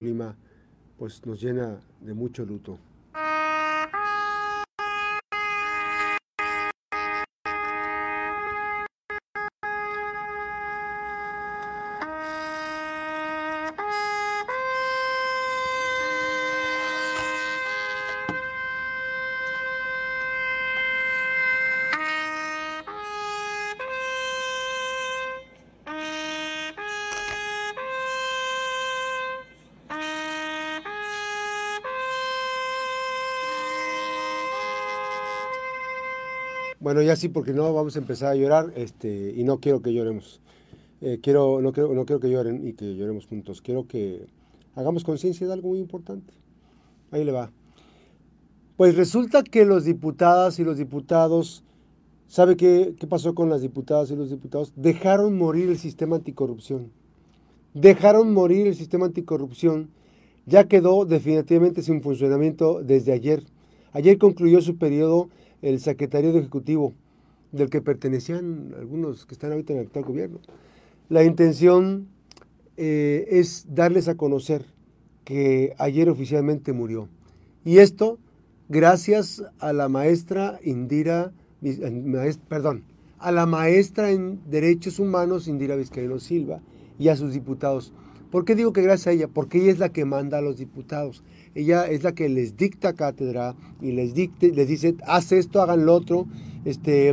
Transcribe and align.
clima 0.00 0.34
pues 0.96 1.26
nos 1.26 1.42
llena 1.42 1.78
de 2.00 2.14
mucho 2.14 2.46
luto. 2.46 2.78
Bueno, 36.80 37.02
ya 37.02 37.14
sí, 37.14 37.28
porque 37.28 37.52
no 37.52 37.74
vamos 37.74 37.96
a 37.96 37.98
empezar 37.98 38.32
a 38.32 38.34
llorar, 38.34 38.72
este, 38.74 39.34
y 39.36 39.44
no 39.44 39.60
quiero 39.60 39.82
que 39.82 39.92
lloremos. 39.92 40.40
Eh, 41.02 41.20
quiero, 41.22 41.60
no, 41.60 41.72
quiero, 41.72 41.92
no 41.92 42.06
quiero 42.06 42.20
que 42.20 42.30
lloren 42.30 42.66
y 42.66 42.72
que 42.72 42.96
lloremos 42.96 43.26
juntos. 43.26 43.60
Quiero 43.60 43.86
que 43.86 44.26
hagamos 44.74 45.04
conciencia 45.04 45.46
de 45.46 45.52
algo 45.52 45.68
muy 45.68 45.78
importante. 45.78 46.32
Ahí 47.10 47.22
le 47.22 47.32
va. 47.32 47.52
Pues 48.78 48.96
resulta 48.96 49.42
que 49.42 49.66
los 49.66 49.84
diputadas 49.84 50.58
y 50.58 50.64
los 50.64 50.78
diputados, 50.78 51.64
¿sabe 52.28 52.56
qué, 52.56 52.94
qué 52.98 53.06
pasó 53.06 53.34
con 53.34 53.50
las 53.50 53.60
diputadas 53.60 54.10
y 54.10 54.16
los 54.16 54.30
diputados? 54.30 54.72
Dejaron 54.74 55.36
morir 55.36 55.68
el 55.68 55.76
sistema 55.76 56.16
anticorrupción. 56.16 56.90
Dejaron 57.74 58.32
morir 58.32 58.66
el 58.66 58.74
sistema 58.74 59.04
anticorrupción. 59.04 59.90
Ya 60.46 60.64
quedó 60.64 61.04
definitivamente 61.04 61.82
sin 61.82 62.00
funcionamiento 62.00 62.82
desde 62.82 63.12
ayer. 63.12 63.44
Ayer 63.92 64.16
concluyó 64.16 64.62
su 64.62 64.78
periodo 64.78 65.28
el 65.62 65.80
secretario 65.80 66.30
ejecutivo, 66.30 66.94
del 67.52 67.68
que 67.68 67.80
pertenecían 67.80 68.74
algunos 68.78 69.26
que 69.26 69.34
están 69.34 69.52
ahorita 69.52 69.72
en 69.72 69.80
el 69.80 69.86
actual 69.86 70.04
gobierno. 70.04 70.38
La 71.08 71.24
intención 71.24 72.08
eh, 72.76 73.26
es 73.30 73.66
darles 73.68 74.08
a 74.08 74.16
conocer 74.16 74.64
que 75.24 75.74
ayer 75.78 76.08
oficialmente 76.08 76.72
murió. 76.72 77.08
Y 77.64 77.78
esto 77.78 78.18
gracias 78.68 79.42
a 79.58 79.72
la 79.72 79.88
maestra 79.88 80.60
Indira, 80.64 81.32
perdón, 82.48 82.84
a 83.18 83.32
la 83.32 83.46
maestra 83.46 84.12
en 84.12 84.40
Derechos 84.48 84.98
Humanos 84.98 85.48
Indira 85.48 85.76
Vizcaíno 85.76 86.18
Silva 86.20 86.60
y 86.98 87.08
a 87.08 87.16
sus 87.16 87.32
diputados. 87.32 87.92
¿Por 88.30 88.44
qué 88.44 88.54
digo 88.54 88.72
que 88.72 88.82
gracias 88.82 89.08
a 89.08 89.12
ella? 89.12 89.28
Porque 89.28 89.58
ella 89.58 89.72
es 89.72 89.78
la 89.78 89.88
que 89.88 90.04
manda 90.04 90.38
a 90.38 90.40
los 90.40 90.56
diputados. 90.56 91.24
Ella 91.54 91.86
es 91.86 92.04
la 92.04 92.12
que 92.12 92.28
les 92.28 92.56
dicta 92.56 92.92
cátedra 92.92 93.56
y 93.80 93.92
les, 93.92 94.14
dice, 94.14 94.94
haz 95.06 95.32
esto, 95.32 95.60
hagan 95.60 95.84
lo 95.84 95.94
otro, 95.94 96.26
este, 96.64 97.12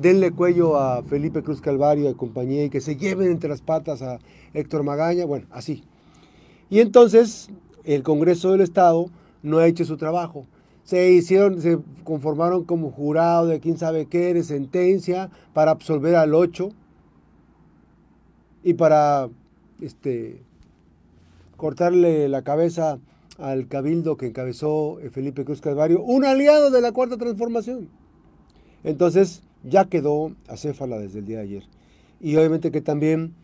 denle 0.00 0.30
cuello 0.32 0.76
a 0.76 1.02
Felipe 1.02 1.42
Cruz 1.42 1.62
Calvario 1.62 2.10
y 2.10 2.14
compañía 2.14 2.64
y 2.64 2.70
que 2.70 2.82
se 2.82 2.96
lleven 2.96 3.30
entre 3.30 3.48
las 3.48 3.62
patas 3.62 4.02
a 4.02 4.18
Héctor 4.52 4.82
Magaña, 4.82 5.24
bueno, 5.24 5.46
así. 5.50 5.84
Y 6.68 6.80
entonces 6.80 7.48
el 7.84 8.02
Congreso 8.02 8.52
del 8.52 8.60
Estado 8.60 9.06
no 9.42 9.58
ha 9.58 9.66
hecho 9.66 9.86
su 9.86 9.96
trabajo. 9.96 10.46
Se 10.84 11.12
hicieron, 11.12 11.62
se 11.62 11.78
conformaron 12.04 12.64
como 12.64 12.90
jurado 12.90 13.46
de 13.46 13.60
quién 13.60 13.78
sabe 13.78 14.06
qué, 14.06 14.34
de 14.34 14.42
sentencia, 14.42 15.30
para 15.54 15.70
absolver 15.70 16.14
al 16.16 16.34
8 16.34 16.70
y 18.64 18.74
para 18.74 19.28
este, 19.82 20.42
cortarle 21.56 22.28
la 22.28 22.42
cabeza 22.42 22.98
al 23.38 23.66
cabildo 23.66 24.16
que 24.16 24.26
encabezó 24.26 25.00
eh, 25.00 25.10
Felipe 25.10 25.44
Cruz 25.44 25.60
Calvario, 25.60 26.02
un 26.02 26.24
aliado 26.24 26.70
de 26.70 26.80
la 26.80 26.92
Cuarta 26.92 27.16
Transformación. 27.16 27.88
Entonces 28.84 29.42
ya 29.64 29.84
quedó 29.86 30.34
acéfala 30.48 30.98
desde 30.98 31.20
el 31.20 31.26
día 31.26 31.38
de 31.38 31.44
ayer. 31.44 31.62
Y 32.20 32.36
obviamente 32.36 32.70
que 32.70 32.80
también 32.80 33.34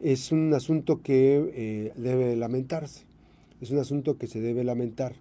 es 0.00 0.32
un 0.32 0.52
asunto 0.52 1.00
que 1.02 1.50
eh, 1.54 1.92
debe 1.96 2.36
lamentarse, 2.36 3.04
es 3.60 3.70
un 3.70 3.78
asunto 3.78 4.18
que 4.18 4.26
se 4.26 4.40
debe 4.40 4.64
lamentar. 4.64 5.14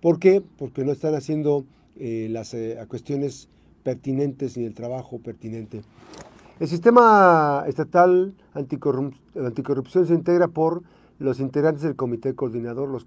¿Por 0.00 0.18
qué? 0.18 0.42
Porque 0.58 0.84
no 0.84 0.92
están 0.92 1.14
haciendo 1.14 1.64
eh, 1.98 2.28
las 2.30 2.56
cuestiones 2.88 3.48
pertinentes 3.82 4.56
ni 4.56 4.64
el 4.64 4.74
trabajo 4.74 5.18
pertinente. 5.18 5.82
El 6.60 6.68
sistema 6.68 7.64
estatal 7.66 8.32
anticorrupción 8.54 10.06
se 10.06 10.14
integra 10.14 10.46
por 10.46 10.82
los 11.18 11.40
integrantes 11.40 11.82
del 11.82 11.96
comité 11.96 12.36
coordinador, 12.36 12.88
los 12.88 13.06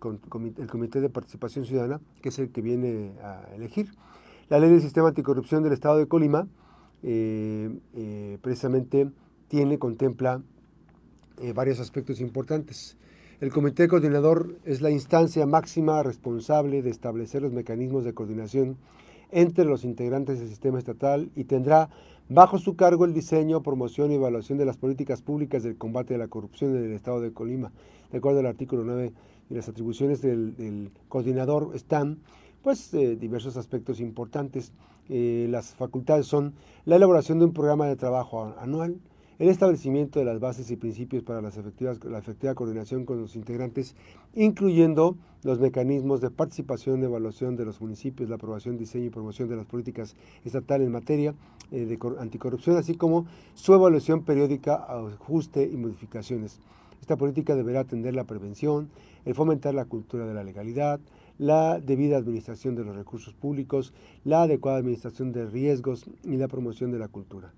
el 0.58 0.68
comité 0.68 1.00
de 1.00 1.10
participación 1.10 1.66
ciudadana, 1.66 2.02
que 2.22 2.30
es 2.30 2.40
el 2.40 2.50
que 2.50 2.62
viene 2.62 3.14
a 3.24 3.44
elegir. 3.56 3.94
La 4.50 4.60
ley 4.60 4.70
del 4.70 4.82
sistema 4.82 5.10
anticorrupción 5.10 5.64
del 5.64 5.72
estado 5.72 5.98
de 5.98 6.08
Colima 6.08 6.48
eh, 7.04 7.70
eh, 7.96 8.38
precisamente 8.42 9.10
tiene, 9.48 9.80
contempla 9.80 10.42
eh, 11.42 11.54
varios 11.54 11.80
aspectos 11.80 12.20
importantes. 12.20 12.98
El 13.40 13.54
comité 13.54 13.88
coordinador 13.88 14.56
es 14.66 14.82
la 14.82 14.90
instancia 14.90 15.46
máxima 15.46 16.04
responsable 16.04 16.82
de 16.82 16.90
establecer 16.90 17.44
los 17.44 17.54
mecanismos 17.54 18.04
de 18.04 18.14
coordinación 18.14 18.78
entre 19.32 19.66
los 19.66 19.84
integrantes 19.84 20.40
del 20.40 20.50
sistema 20.50 20.80
estatal 20.80 21.30
y 21.36 21.44
tendrá 21.44 21.90
bajo 22.30 22.60
su 22.60 22.76
cargo 22.76 23.06
el 23.06 23.14
diseño, 23.14 23.64
promoción 23.64 24.12
y 24.12 24.16
evaluación 24.16 24.58
de 24.58 24.66
las 24.66 24.78
políticas 24.78 25.22
públicas 25.22 25.64
del 25.64 25.78
combate 25.78 26.16
a 26.16 26.18
la 26.18 26.28
corrupción 26.28 26.76
en 26.76 26.86
el 26.86 26.94
estado 26.94 27.22
de 27.22 27.32
Colima. 27.32 27.72
De 28.12 28.18
acuerdo 28.18 28.40
al 28.40 28.46
artículo 28.46 28.84
9 28.84 29.14
y 29.50 29.54
las 29.54 29.70
atribuciones 29.70 30.22
del, 30.22 30.92
coordinador 31.08 31.72
están 31.74 32.20
pues 32.64 32.94
eh, 32.94 33.16
diversos 33.16 33.56
aspectos 33.56 34.00
importantes. 34.00 34.74
Eh, 35.10 35.48
las 35.50 35.74
facultades 35.76 36.26
son 36.26 36.54
la 36.86 36.98
elaboración 36.98 37.40
de 37.40 37.46
un 37.46 37.54
programa 37.54 37.88
de 37.88 37.96
trabajo 37.96 38.54
anual, 38.60 38.98
el 39.40 39.50
establecimiento 39.50 40.20
de 40.20 40.26
las 40.26 40.40
bases 40.40 40.72
y 40.72 40.76
principios 40.78 41.24
para 41.24 41.42
la 41.42 41.50
efectiva 41.50 42.56
coordinación 42.56 43.06
con 43.06 43.22
los 43.22 43.36
integrantes, 43.36 43.96
incluyendo 44.34 45.16
los 45.44 45.60
mecanismos 45.60 46.22
de 46.22 46.32
participación 46.32 47.02
y 47.02 47.06
evaluación 47.06 47.56
de 47.56 47.66
los 47.66 47.80
municipios, 47.80 48.30
la 48.30 48.36
aprobación, 48.36 48.78
diseño 48.78 49.06
y 49.06 49.10
promoción 49.10 49.48
de 49.48 49.56
las 49.56 49.66
políticas 49.66 50.16
estatales 50.44 50.88
en 50.88 50.94
materia 50.94 51.36
eh, 51.72 51.86
de 51.86 52.00
anticorrupción, 52.20 52.78
así 52.78 52.96
como 52.96 53.28
su 53.54 53.74
evaluación 53.74 54.24
periódica, 54.24 54.76
ajuste 54.76 55.64
y 55.64 55.78
modificaciones. 55.78 56.60
Esta 57.00 57.16
política 57.16 57.56
deberá 57.56 57.82
atender 57.82 58.16
la 58.16 58.24
prevención, 58.24 58.90
el 59.26 59.36
fomentar 59.36 59.76
la 59.76 59.86
cultura 59.86 60.26
de 60.26 60.34
la 60.34 60.44
legalidad, 60.44 61.00
la 61.38 61.80
debida 61.80 62.18
administración 62.18 62.76
de 62.76 62.84
los 62.84 62.96
recursos 62.96 63.36
públicos, 63.36 63.94
la 64.26 64.42
adecuada 64.42 64.80
administración 64.80 65.32
de 65.32 65.46
riesgos 65.46 66.06
y 66.24 66.38
la 66.38 66.48
promoción 66.48 66.92
de 66.92 66.98
la 66.98 67.08
cultura. 67.08 67.54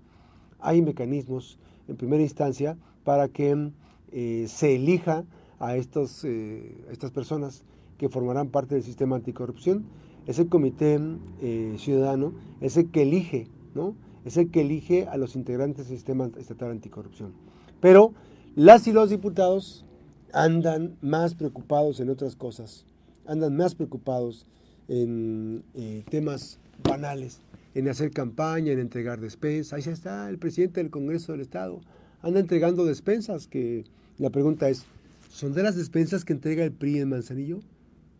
Hay 0.60 0.82
mecanismos 0.82 1.58
en 1.88 1.96
primera 1.96 2.22
instancia 2.22 2.76
para 3.04 3.28
que 3.28 3.72
eh, 4.12 4.46
se 4.48 4.76
elija 4.76 5.24
a 5.58 5.76
estos, 5.76 6.24
eh, 6.24 6.76
estas 6.90 7.10
personas 7.10 7.64
que 7.98 8.08
formarán 8.08 8.48
parte 8.48 8.74
del 8.74 8.84
sistema 8.84 9.16
anticorrupción. 9.16 9.84
Es 10.26 10.38
el 10.38 10.48
comité 10.48 11.00
eh, 11.40 11.74
ciudadano, 11.78 12.32
es 12.60 12.76
el 12.76 12.90
que 12.90 13.02
elige, 13.02 13.48
¿no? 13.74 13.94
Es 14.24 14.36
el 14.36 14.50
que 14.50 14.60
elige 14.62 15.06
a 15.08 15.16
los 15.16 15.34
integrantes 15.34 15.88
del 15.88 15.96
sistema 15.96 16.30
estatal 16.38 16.70
anticorrupción. 16.70 17.32
Pero 17.80 18.12
las 18.54 18.86
y 18.86 18.92
los 18.92 19.10
diputados 19.10 19.84
andan 20.32 20.96
más 21.00 21.34
preocupados 21.34 22.00
en 22.00 22.10
otras 22.10 22.36
cosas, 22.36 22.84
andan 23.26 23.56
más 23.56 23.74
preocupados 23.74 24.46
en 24.88 25.64
temas 26.10 26.58
banales, 26.82 27.40
en 27.74 27.88
hacer 27.88 28.10
campaña, 28.10 28.72
en 28.72 28.78
entregar 28.78 29.20
despensas. 29.20 29.72
Ahí 29.72 29.92
está 29.92 30.28
el 30.28 30.38
presidente 30.38 30.80
del 30.80 30.90
Congreso 30.90 31.32
del 31.32 31.40
Estado 31.40 31.80
anda 32.22 32.40
entregando 32.40 32.84
despensas, 32.84 33.46
que 33.46 33.84
la 34.18 34.30
pregunta 34.30 34.68
es, 34.68 34.84
¿son 35.30 35.54
de 35.54 35.62
las 35.62 35.76
despensas 35.76 36.24
que 36.24 36.32
entrega 36.32 36.64
el 36.64 36.72
PRI 36.72 36.98
en 36.98 37.08
Manzanillo? 37.08 37.60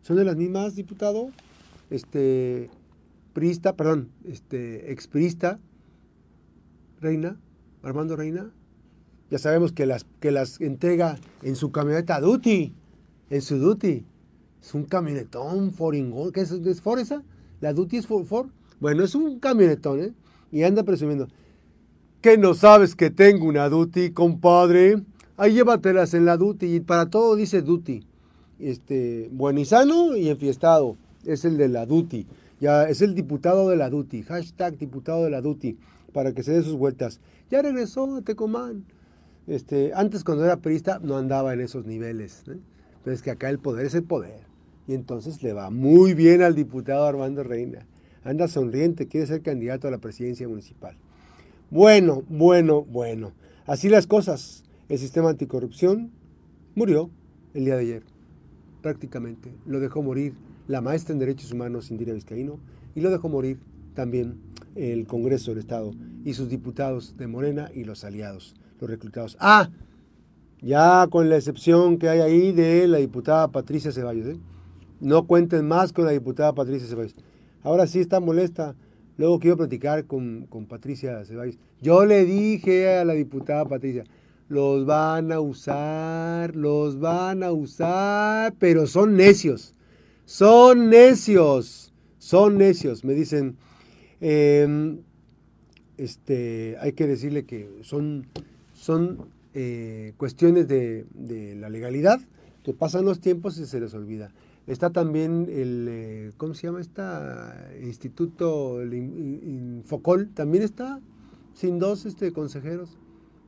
¿Son 0.01 0.15
de 0.15 0.23
las 0.23 0.35
mismas, 0.35 0.75
diputado? 0.75 1.29
Este, 1.89 2.69
priista, 3.33 3.75
perdón, 3.75 4.09
este, 4.25 4.91
exprista, 4.91 5.59
Reina, 6.99 7.39
Armando 7.83 8.15
Reina. 8.15 8.51
Ya 9.29 9.37
sabemos 9.37 9.71
que 9.71 9.85
las, 9.85 10.05
que 10.19 10.31
las 10.31 10.59
entrega 10.59 11.17
en 11.41 11.55
su 11.55 11.71
camioneta 11.71 12.19
Duty, 12.19 12.73
en 13.29 13.41
su 13.41 13.57
Duty. 13.57 14.05
Es 14.61 14.73
un 14.75 14.85
camionetón 14.85 15.71
Foringón, 15.71 16.31
¿qué 16.31 16.41
es, 16.41 16.51
es? 16.51 17.13
¿La 17.61 17.73
Duty 17.73 17.97
es 17.97 18.07
Ford? 18.07 18.49
Bueno, 18.81 19.03
es 19.03 19.13
un 19.13 19.39
camionetón, 19.39 19.99
¿eh? 20.01 20.13
Y 20.51 20.63
anda 20.63 20.81
presumiendo. 20.81 21.27
¿Qué 22.19 22.35
no 22.37 22.55
sabes 22.55 22.95
que 22.95 23.11
tengo 23.11 23.45
una 23.45 23.69
duty, 23.69 24.09
compadre? 24.09 25.03
Ahí 25.37 25.53
llévatelas 25.53 26.15
en 26.15 26.25
la 26.25 26.35
duty. 26.35 26.75
Y 26.75 26.79
para 26.79 27.07
todo 27.07 27.35
dice 27.35 27.61
duty. 27.61 28.03
Este, 28.57 29.29
sano 29.65 30.17
y 30.17 30.29
enfiestado. 30.29 30.97
Es 31.25 31.45
el 31.45 31.57
de 31.57 31.69
la 31.69 31.85
duty. 31.85 32.25
Ya 32.59 32.89
es 32.89 33.03
el 33.03 33.13
diputado 33.13 33.69
de 33.69 33.77
la 33.77 33.91
duty. 33.91 34.23
Hashtag 34.23 34.79
diputado 34.79 35.25
de 35.25 35.29
la 35.29 35.41
duty. 35.41 35.77
Para 36.11 36.33
que 36.33 36.41
se 36.41 36.51
dé 36.51 36.63
sus 36.63 36.75
vueltas. 36.75 37.19
Ya 37.51 37.61
regresó 37.61 38.15
a 38.15 38.21
Tecomán. 38.23 38.83
Este, 39.45 39.91
antes 39.93 40.23
cuando 40.23 40.43
era 40.43 40.57
perista 40.57 40.99
no 41.03 41.17
andaba 41.17 41.53
en 41.53 41.61
esos 41.61 41.85
niveles. 41.85 42.45
¿eh? 42.47 42.57
Pero 43.03 43.15
es 43.15 43.21
que 43.21 43.29
acá 43.29 43.47
el 43.51 43.59
poder 43.59 43.85
es 43.85 43.93
el 43.93 44.03
poder. 44.03 44.41
Y 44.87 44.95
entonces 44.95 45.43
le 45.43 45.53
va 45.53 45.69
muy 45.69 46.15
bien 46.15 46.41
al 46.41 46.55
diputado 46.55 47.05
Armando 47.05 47.43
Reina. 47.43 47.85
Anda 48.23 48.47
sonriente, 48.47 49.07
quiere 49.07 49.27
ser 49.27 49.41
candidato 49.41 49.87
a 49.87 49.91
la 49.91 49.97
presidencia 49.97 50.47
municipal. 50.47 50.95
Bueno, 51.69 52.23
bueno, 52.29 52.83
bueno. 52.83 53.33
Así 53.65 53.89
las 53.89 54.07
cosas. 54.07 54.63
El 54.89 54.99
sistema 54.99 55.29
anticorrupción 55.29 56.11
murió 56.75 57.09
el 57.53 57.65
día 57.65 57.75
de 57.75 57.81
ayer, 57.81 58.03
prácticamente. 58.81 59.53
Lo 59.65 59.79
dejó 59.79 60.01
morir 60.01 60.33
la 60.67 60.81
maestra 60.81 61.13
en 61.13 61.19
Derechos 61.19 61.51
Humanos, 61.51 61.91
Indira 61.91 62.13
Vizcaíno, 62.13 62.59
y 62.93 63.01
lo 63.01 63.09
dejó 63.09 63.29
morir 63.29 63.59
también 63.93 64.35
el 64.75 65.07
Congreso 65.07 65.51
del 65.51 65.59
Estado 65.59 65.93
y 66.23 66.33
sus 66.33 66.49
diputados 66.49 67.17
de 67.17 67.27
Morena 67.27 67.69
y 67.73 67.83
los 67.83 68.03
aliados, 68.03 68.55
los 68.79 68.89
reclutados. 68.89 69.37
Ah, 69.39 69.69
ya 70.61 71.07
con 71.09 71.29
la 71.29 71.37
excepción 71.37 71.97
que 71.97 72.09
hay 72.09 72.19
ahí 72.19 72.51
de 72.51 72.87
la 72.87 72.99
diputada 72.99 73.47
Patricia 73.51 73.91
Ceballos. 73.91 74.27
¿eh? 74.27 74.37
No 74.99 75.25
cuenten 75.25 75.67
más 75.67 75.91
con 75.91 76.05
la 76.05 76.11
diputada 76.11 76.53
Patricia 76.53 76.87
Ceballos. 76.87 77.15
Ahora 77.63 77.87
sí 77.87 77.99
está 77.99 78.19
molesta. 78.19 78.75
Luego 79.17 79.39
quiero 79.39 79.57
platicar 79.57 80.05
con, 80.05 80.47
con 80.47 80.65
Patricia 80.65 81.23
Ceballos. 81.25 81.57
Yo 81.81 82.05
le 82.05 82.25
dije 82.25 82.97
a 82.97 83.05
la 83.05 83.13
diputada 83.13 83.65
Patricia, 83.65 84.03
los 84.49 84.85
van 84.85 85.31
a 85.31 85.39
usar, 85.39 86.55
los 86.55 86.99
van 86.99 87.43
a 87.43 87.51
usar, 87.51 88.53
pero 88.59 88.85
son 88.85 89.15
necios. 89.15 89.73
Son 90.25 90.89
necios, 90.89 91.93
son 92.17 92.57
necios. 92.57 93.03
Me 93.03 93.13
dicen, 93.13 93.57
em, 94.19 94.99
este, 95.97 96.77
hay 96.79 96.93
que 96.93 97.07
decirle 97.07 97.45
que 97.45 97.69
son, 97.81 98.27
son 98.73 99.29
eh, 99.53 100.13
cuestiones 100.17 100.67
de, 100.67 101.05
la 101.59 101.69
legalidad 101.69 102.19
que 102.63 102.73
pasan 102.73 103.05
los 103.05 103.19
tiempos 103.19 103.57
y 103.57 103.65
se 103.65 103.79
les 103.79 103.93
olvida. 103.93 104.31
Está 104.67 104.91
también 104.91 105.47
el, 105.49 105.87
eh, 105.89 106.31
¿cómo 106.37 106.53
se 106.53 106.67
llama 106.67 106.81
esta? 106.81 107.71
Instituto 107.81 108.83
Infocol, 108.83 110.29
también 110.29 110.63
está 110.63 110.99
sin 111.53 111.79
dos 111.79 112.05
este, 112.05 112.31
consejeros 112.31 112.97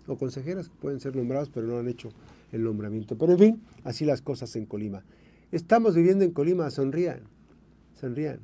o 0.08 0.18
consejeras 0.18 0.70
que 0.70 0.76
pueden 0.76 1.00
ser 1.00 1.16
nombrados, 1.16 1.50
pero 1.50 1.68
no 1.68 1.78
han 1.78 1.88
hecho 1.88 2.10
el 2.52 2.64
nombramiento. 2.64 3.18
Pero 3.18 3.34
en 3.34 3.40
fin, 3.40 3.62
así 3.84 4.06
las 4.06 4.22
cosas 4.22 4.56
en 4.56 4.66
Colima. 4.66 5.04
Estamos 5.52 5.96
viviendo 5.96 6.26
en 6.26 6.32
Colima, 6.32 6.70
sonrían, 6.72 7.22
sonrían. 7.94 8.40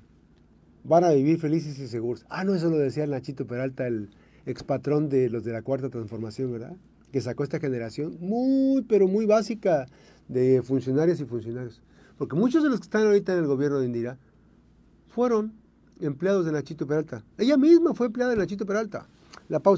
Van 0.84 1.04
a 1.04 1.12
vivir 1.12 1.40
felices 1.40 1.78
y 1.80 1.88
seguros. 1.88 2.26
Ah, 2.30 2.44
no, 2.44 2.56
eso 2.56 2.70
lo 2.70 2.78
decía 2.78 3.06
Nachito 3.08 3.46
Peralta, 3.46 3.88
el 3.88 4.10
expatrón 4.46 5.10
de 5.10 5.30
los 5.30 5.44
de 5.44 5.52
la 5.52 5.62
Cuarta 5.62 5.90
Transformación, 5.90 6.52
¿verdad? 6.52 6.76
Que 7.12 7.20
sacó 7.20 7.44
esta 7.44 7.60
generación 7.60 8.18
muy, 8.22 8.84
pero 8.84 9.08
muy 9.08 9.26
básica 9.26 9.88
de 10.28 10.62
funcionarios 10.62 11.20
y 11.20 11.26
funcionarios. 11.26 11.82
Porque 12.20 12.36
muchos 12.36 12.62
de 12.62 12.70
los 12.70 12.82
que 12.82 12.84
están 12.84 13.06
ahorita 13.06 13.32
en 13.32 13.40
el 13.40 13.48
gobierno 13.48 13.80
de 13.80 13.86
Indira 13.86 14.18
fueron 15.08 15.54
empleados 16.02 16.46
de 16.46 16.52
Nachito 16.52 16.86
Peralta. 16.86 17.24
Ella 17.38 17.56
misma 17.56 17.94
fue 17.94 18.08
empleada 18.08 18.32
de 18.32 18.38
Nachito 18.38 18.66
Peralta. 18.66 19.08
La 19.48 19.60
pausa. 19.62 19.78